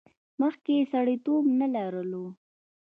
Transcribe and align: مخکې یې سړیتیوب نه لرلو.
مخکې 0.41 0.71
یې 0.77 0.83
سړیتیوب 0.91 1.43
نه 1.59 1.67
لرلو. 1.75 2.25